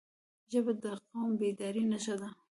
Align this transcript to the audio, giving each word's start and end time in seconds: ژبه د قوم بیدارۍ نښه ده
ژبه 0.51 0.73
د 0.83 0.85
قوم 1.07 1.29
بیدارۍ 1.39 1.83
نښه 1.91 2.15
ده 2.21 2.29